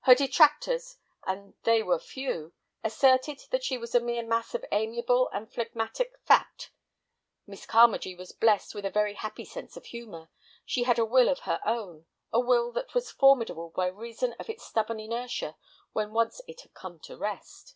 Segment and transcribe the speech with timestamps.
[0.00, 2.52] Her detractors, and they were few,
[2.84, 6.68] asserted that she was a mere mass of amiable and phlegmatic fat.
[7.46, 10.28] Miss Carmagee was blessed with a very happy sense of humor;
[10.66, 14.50] she had a will of her own, a will that was formidable by reason of
[14.50, 15.56] its stubborn inertia
[15.92, 17.74] when once it had come to rest.